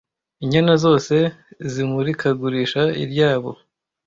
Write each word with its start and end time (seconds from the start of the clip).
inyana 0.43 0.73
zose 0.83 1.15
zimurikagurisha 1.71 2.81
ryabo 3.11 3.51